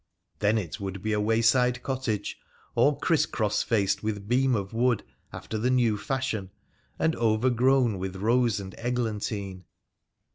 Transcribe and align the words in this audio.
Then 0.39 0.57
it 0.57 0.79
would 0.79 1.03
be 1.03 1.13
a 1.13 1.21
wayside 1.21 1.83
cottage, 1.83 2.39
all 2.73 2.95
cris 2.95 3.27
cross 3.27 3.61
faced 3.61 4.01
with 4.01 4.27
beam 4.27 4.55
of 4.55 4.73
wood, 4.73 5.03
after 5.31 5.59
the 5.59 5.69
new 5.69 5.95
fashion, 5.95 6.49
and 6.97 7.15
overgrown 7.17 7.99
with 7.99 8.15
rose 8.15 8.59
and 8.59 8.73
eglantine. 8.79 9.63